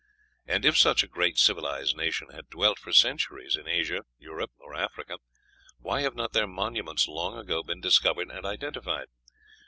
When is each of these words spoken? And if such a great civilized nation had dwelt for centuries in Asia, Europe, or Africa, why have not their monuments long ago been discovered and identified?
And 0.47 0.65
if 0.65 0.79
such 0.79 1.03
a 1.03 1.07
great 1.07 1.37
civilized 1.37 1.95
nation 1.95 2.29
had 2.31 2.49
dwelt 2.49 2.79
for 2.79 2.91
centuries 2.91 3.55
in 3.55 3.67
Asia, 3.67 4.01
Europe, 4.17 4.49
or 4.57 4.73
Africa, 4.73 5.19
why 5.77 6.01
have 6.01 6.15
not 6.15 6.33
their 6.33 6.47
monuments 6.47 7.07
long 7.07 7.37
ago 7.37 7.61
been 7.61 7.81
discovered 7.81 8.31
and 8.31 8.43
identified? 8.43 9.09